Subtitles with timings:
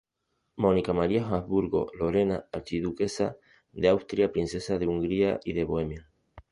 [0.55, 3.37] Mónica María Habsburgo-Lorena, Archiduquesa
[3.71, 6.11] de Austria, Princesa de Hungría y de Bohemia.